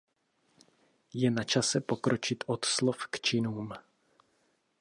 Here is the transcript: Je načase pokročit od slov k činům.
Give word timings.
Je 1.13 1.31
načase 1.31 1.81
pokročit 1.81 2.43
od 2.47 2.65
slov 2.65 3.07
k 3.09 3.19
činům. 3.19 3.73